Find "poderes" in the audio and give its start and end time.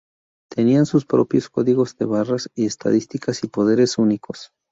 3.49-3.99